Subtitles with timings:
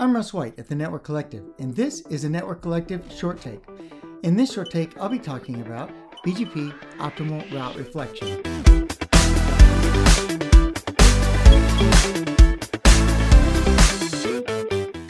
[0.00, 3.64] I'm Russ White at the Network Collective, and this is a Network Collective short take.
[4.22, 5.90] In this short take, I'll be talking about
[6.24, 8.40] BGP optimal route reflection.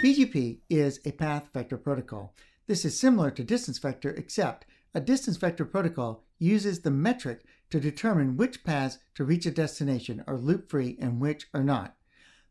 [0.00, 2.34] BGP is a path vector protocol.
[2.66, 4.64] This is similar to distance vector, except
[4.94, 10.24] a distance vector protocol uses the metric to determine which paths to reach a destination
[10.26, 11.97] are loop free and which are not.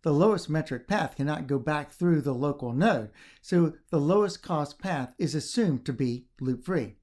[0.04, 3.10] The lowest metric path cannot go back through the local node,
[3.42, 6.98] so the lowest cost path is assumed to be loop free.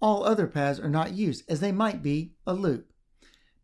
[0.00, 2.92] All other paths are not used as they might be a loop.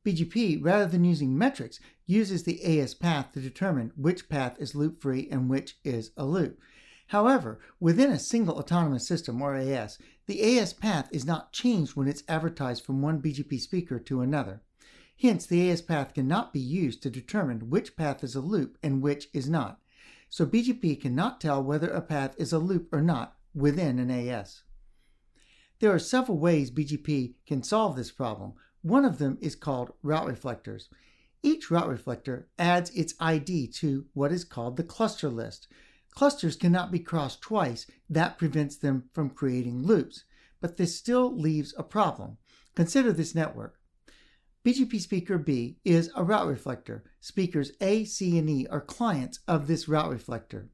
[0.05, 5.01] BGP, rather than using metrics, uses the AS path to determine which path is loop
[5.01, 6.59] free and which is a loop.
[7.09, 12.09] However, within a single autonomous system or AS, the AS path is not changed when
[12.09, 14.63] it's advertised from one BGP speaker to another.
[15.21, 19.03] Hence, the AS path cannot be used to determine which path is a loop and
[19.03, 19.81] which is not.
[20.29, 24.65] So BGP cannot tell whether a path is a loop or not within an AS.
[25.79, 28.55] There are several ways BGP can solve this problem.
[28.83, 30.89] One of them is called route reflectors.
[31.43, 35.69] Each route reflector adds its ID to what is called the cluster list.
[36.11, 37.87] Clusters cannot be crossed twice.
[38.09, 40.25] That prevents them from creating loops.
[40.61, 42.39] But this still leaves a problem.
[42.75, 43.79] Consider this network.
[44.65, 47.05] BGP speaker B is a route reflector.
[47.21, 50.71] Speakers A, C, and E are clients of this route reflector.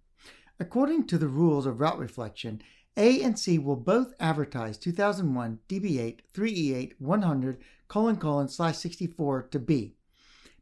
[0.61, 2.63] According to the rules of route reflection,
[2.97, 9.59] A and C will both advertise 2001 DB8 3E8 100 colon colon slash 64 to
[9.59, 9.97] B.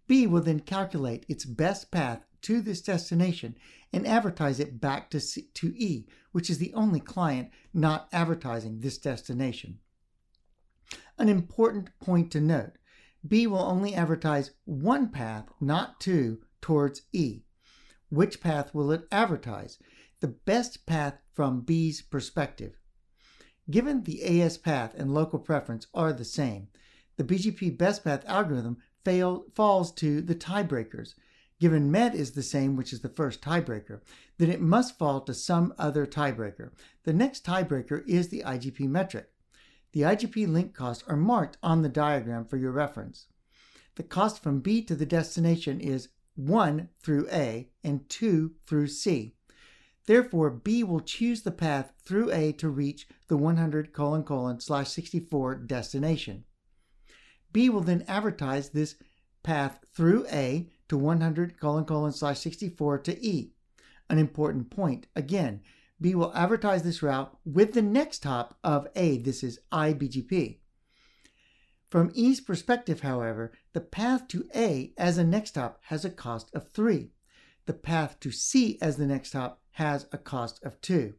[0.06, 3.56] B will then calculate its best path to this destination
[3.92, 8.80] and advertise it back to, C, to E, which is the only client not advertising
[8.80, 9.80] this destination.
[11.18, 12.77] An important point to note
[13.26, 17.42] B will only advertise one path, not two, towards E.
[18.10, 19.78] Which path will it advertise?
[20.20, 22.78] The best path from B's perspective.
[23.70, 26.68] Given the AS path and local preference are the same,
[27.16, 31.14] the BGP best path algorithm fail, falls to the tiebreakers.
[31.60, 34.00] Given MED is the same, which is the first tiebreaker,
[34.38, 36.70] then it must fall to some other tiebreaker.
[37.02, 39.30] The next tiebreaker is the IGP metric.
[39.92, 43.26] The IGP link costs are marked on the diagram for your reference.
[43.96, 49.34] The cost from B to the destination is 1 through A and 2 through C.
[50.06, 54.88] Therefore, B will choose the path through A to reach the 100 colon colon slash
[54.88, 56.44] 64 destination.
[57.52, 58.94] B will then advertise this
[59.42, 63.52] path through A to 100 colon colon slash 64 to E.
[64.08, 65.60] An important point again,
[66.00, 69.18] B will advertise this route with the next hop of A.
[69.18, 70.58] This is IBGP.
[71.90, 76.54] From E's perspective, however, the path to A as a next hop has a cost
[76.54, 77.10] of 3.
[77.66, 81.14] The path to C as the next hop has a cost of 2.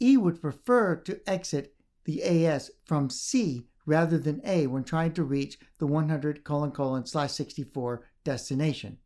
[0.00, 5.24] E would prefer to exit the AS from C rather than A when trying to
[5.24, 8.98] reach the 100 colon colon slash 64 destination.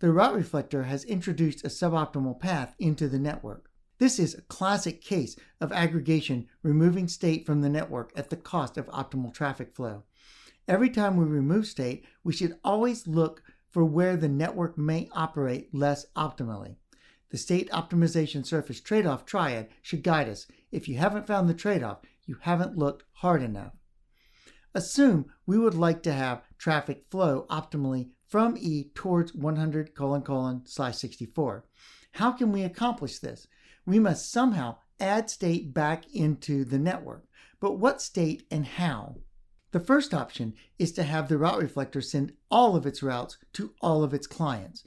[0.00, 3.70] The route reflector has introduced a suboptimal path into the network.
[3.98, 8.76] This is a classic case of aggregation removing state from the network at the cost
[8.76, 10.02] of optimal traffic flow.
[10.66, 15.74] Every time we remove state, we should always look for where the network may operate
[15.74, 16.76] less optimally.
[17.30, 20.46] The state optimization surface trade off triad should guide us.
[20.72, 23.72] If you haven't found the trade off, you haven't looked hard enough.
[24.74, 30.62] Assume we would like to have traffic flow optimally from E towards 100 colon colon
[30.64, 31.64] slash 64.
[32.12, 33.46] How can we accomplish this?
[33.86, 37.24] We must somehow add state back into the network.
[37.60, 39.16] But what state and how?
[39.72, 43.72] The first option is to have the route reflector send all of its routes to
[43.80, 44.84] all of its clients.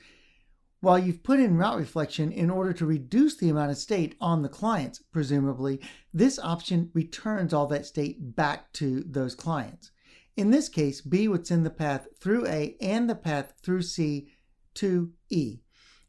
[0.79, 4.43] While you've put in route reflection in order to reduce the amount of state on
[4.43, 5.81] the clients, presumably,
[6.13, 9.91] this option returns all that state back to those clients.
[10.35, 14.29] In this case, B would send the path through A and the path through C
[14.75, 15.57] to E.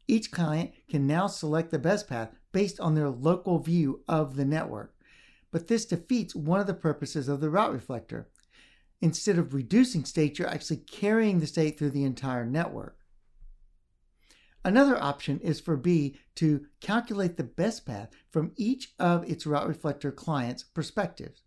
[0.07, 4.45] Each client can now select the best path based on their local view of the
[4.45, 4.95] network.
[5.51, 8.29] But this defeats one of the purposes of the route reflector.
[9.01, 12.97] Instead of reducing state, you're actually carrying the state through the entire network.
[14.63, 19.67] Another option is for B to calculate the best path from each of its route
[19.67, 21.43] reflector clients' perspectives.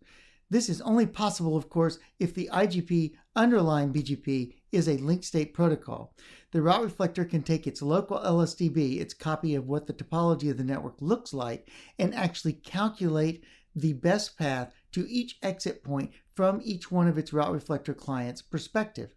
[0.49, 5.53] This is only possible, of course, if the IGP underlying BGP is a link state
[5.53, 6.13] protocol.
[6.51, 10.57] The route reflector can take its local LSDB, its copy of what the topology of
[10.57, 13.43] the network looks like, and actually calculate
[13.75, 18.41] the best path to each exit point from each one of its route reflector clients'
[18.41, 19.15] perspective.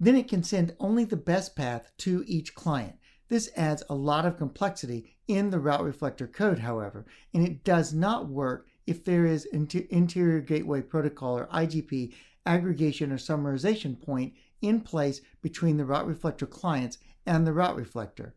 [0.00, 2.96] Then it can send only the best path to each client.
[3.28, 7.94] This adds a lot of complexity in the route reflector code, however, and it does
[7.94, 12.12] not work if there is interior gateway protocol or IGP
[12.46, 18.34] aggregation or summarization point in place between the route reflector clients and the route reflector.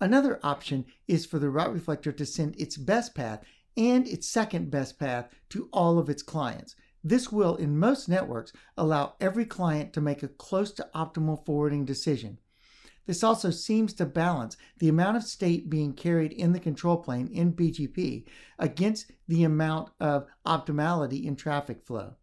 [0.00, 3.42] Another option is for the route reflector to send its best path
[3.76, 6.74] and its second best path to all of its clients.
[7.02, 11.84] This will, in most networks, allow every client to make a close to optimal forwarding
[11.84, 12.38] decision.
[13.06, 17.28] This also seems to balance the amount of state being carried in the control plane
[17.28, 18.24] in BGP
[18.58, 22.16] against the amount of optimality in traffic flow.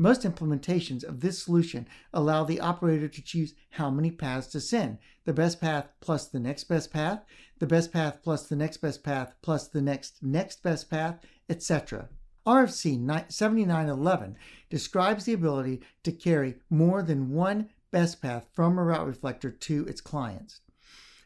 [0.00, 4.96] Most implementations of this solution allow the operator to choose how many paths to send
[5.26, 7.22] the best path plus the next best path,
[7.58, 11.20] the best path plus the next best path plus the next next best path,
[11.50, 12.08] etc.
[12.46, 12.94] RFC
[13.30, 14.38] 7911
[14.70, 19.84] describes the ability to carry more than one best path from a route reflector to
[19.84, 20.62] its clients.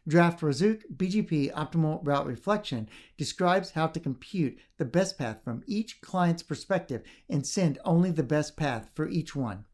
[0.06, 6.02] Draft Raszuk BGP Optimal Route Reflection describes how to compute the best path from each
[6.02, 9.64] client's perspective and send only the best path for each one.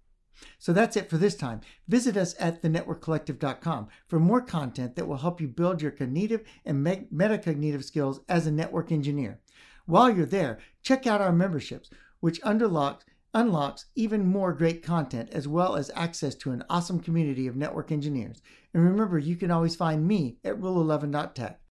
[0.58, 1.62] So that's it for this time.
[1.88, 6.86] Visit us at thenetworkcollective.com for more content that will help you build your cognitive and
[6.86, 9.40] metacognitive skills as a network engineer.
[9.86, 11.90] While you're there, check out our memberships,
[12.20, 17.46] which unlock unlocks even more great content as well as access to an awesome community
[17.46, 18.42] of network engineers.
[18.74, 21.60] And remember, you can always find me at rule11.tech.